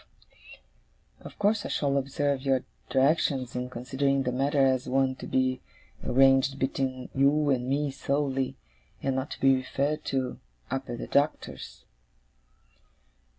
[1.19, 5.61] Of course I shall observe your directions, in considering the matter as one to be
[6.03, 8.57] arranged between you and me solely,
[9.03, 10.39] and not to be referred to,
[10.71, 11.85] up at the Doctor's.